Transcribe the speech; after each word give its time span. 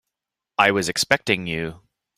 I 0.57 0.71
was 0.71 0.89
expecting 0.89 1.45
you. 1.45 1.81